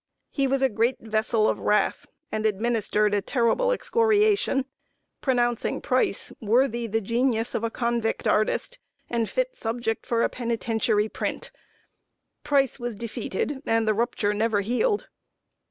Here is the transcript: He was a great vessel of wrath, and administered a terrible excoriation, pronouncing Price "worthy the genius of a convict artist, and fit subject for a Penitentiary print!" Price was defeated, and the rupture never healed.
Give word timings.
He 0.31 0.47
was 0.47 0.63
a 0.63 0.67
great 0.69 0.99
vessel 0.99 1.47
of 1.47 1.59
wrath, 1.59 2.07
and 2.31 2.47
administered 2.47 3.13
a 3.13 3.21
terrible 3.21 3.71
excoriation, 3.71 4.65
pronouncing 5.21 5.79
Price 5.79 6.33
"worthy 6.41 6.87
the 6.87 7.01
genius 7.01 7.53
of 7.53 7.63
a 7.63 7.69
convict 7.69 8.27
artist, 8.27 8.79
and 9.11 9.29
fit 9.29 9.55
subject 9.55 10.07
for 10.07 10.23
a 10.23 10.27
Penitentiary 10.29 11.07
print!" 11.09 11.51
Price 12.43 12.79
was 12.79 12.95
defeated, 12.95 13.61
and 13.67 13.87
the 13.87 13.93
rupture 13.93 14.33
never 14.33 14.61
healed. 14.61 15.07